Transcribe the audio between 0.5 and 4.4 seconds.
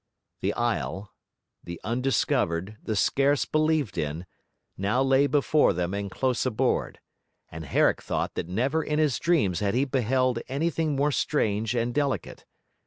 isle the undiscovered, the scarce believed in